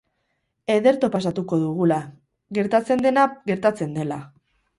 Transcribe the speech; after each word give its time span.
Ederto 0.75 1.09
pasatuko 1.15 1.59
dugula, 1.65 1.99
gertatzen 2.59 3.05
dena 3.09 3.27
gertatzen 3.53 3.95
dela. 4.01 4.21